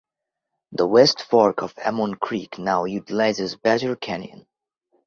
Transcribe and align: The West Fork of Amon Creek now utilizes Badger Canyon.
The 0.71 0.87
West 0.87 1.21
Fork 1.21 1.61
of 1.61 1.77
Amon 1.77 2.15
Creek 2.15 2.57
now 2.57 2.85
utilizes 2.85 3.55
Badger 3.55 3.95
Canyon. 3.95 4.47